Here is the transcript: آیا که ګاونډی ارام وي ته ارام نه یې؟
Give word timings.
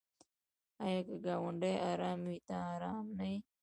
آیا 0.85 1.01
که 1.07 1.15
ګاونډی 1.25 1.73
ارام 1.91 2.19
وي 2.27 2.37
ته 2.47 2.55
ارام 2.73 3.05
نه 3.17 3.25
یې؟ 3.31 3.37